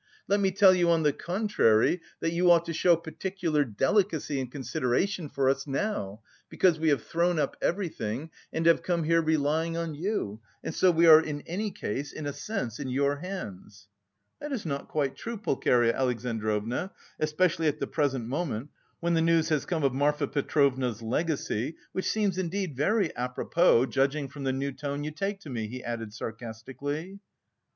Let 0.27 0.39
me 0.39 0.49
tell 0.49 0.73
you 0.73 0.89
on 0.89 1.03
the 1.03 1.13
contrary 1.13 2.01
that 2.21 2.31
you 2.31 2.49
ought 2.49 2.65
to 2.65 2.73
show 2.73 2.95
particular 2.95 3.63
delicacy 3.63 4.39
and 4.41 4.51
consideration 4.51 5.29
for 5.29 5.47
us 5.47 5.67
now, 5.67 6.23
because 6.49 6.79
we 6.79 6.89
have 6.89 7.03
thrown 7.03 7.37
up 7.37 7.55
everything, 7.61 8.31
and 8.51 8.65
have 8.65 8.81
come 8.81 9.03
here 9.03 9.21
relying 9.21 9.77
on 9.77 9.93
you, 9.93 10.41
and 10.63 10.73
so 10.73 10.89
we 10.89 11.05
are 11.05 11.21
in 11.21 11.41
any 11.41 11.69
case 11.69 12.13
in 12.13 12.25
a 12.25 12.33
sense 12.33 12.79
in 12.79 12.87
your 12.89 13.17
hands." 13.17 13.89
"That 14.39 14.51
is 14.51 14.65
not 14.65 14.87
quite 14.87 15.15
true, 15.15 15.37
Pulcheria 15.37 15.93
Alexandrovna, 15.95 16.93
especially 17.19 17.67
at 17.67 17.79
the 17.79 17.85
present 17.85 18.25
moment, 18.27 18.71
when 19.01 19.13
the 19.13 19.21
news 19.21 19.49
has 19.49 19.67
come 19.67 19.83
of 19.83 19.93
Marfa 19.93 20.25
Petrovna's 20.25 21.03
legacy, 21.03 21.75
which 21.91 22.09
seems 22.09 22.39
indeed 22.39 22.75
very 22.75 23.15
apropos, 23.15 23.85
judging 23.85 24.29
from 24.29 24.45
the 24.45 24.51
new 24.51 24.71
tone 24.71 25.03
you 25.03 25.11
take 25.11 25.39
to 25.41 25.51
me," 25.51 25.67
he 25.67 25.83
added 25.83 26.11
sarcastically. 26.11 27.19